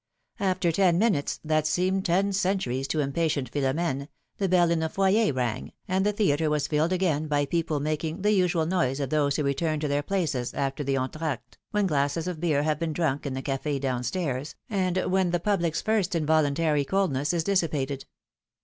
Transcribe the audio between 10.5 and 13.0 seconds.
after the entr^adey when glasses of beer have been